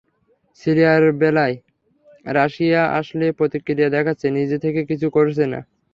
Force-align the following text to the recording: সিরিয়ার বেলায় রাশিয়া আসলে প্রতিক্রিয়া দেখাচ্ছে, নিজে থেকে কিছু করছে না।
সিরিয়ার 0.61 1.03
বেলায় 1.21 1.55
রাশিয়া 2.29 2.81
আসলে 2.99 3.25
প্রতিক্রিয়া 3.31 3.89
দেখাচ্ছে, 3.89 4.27
নিজে 4.29 4.57
থেকে 4.59 4.81
কিছু 4.85 5.07
করছে 5.09 5.43
না। 5.53 5.59